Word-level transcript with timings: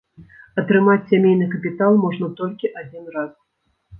Атрымаць 0.61 1.09
сямейны 1.11 1.49
капітал 1.51 1.93
можна 2.05 2.31
толькі 2.39 2.73
адзін 2.83 3.03
раз. 3.19 3.31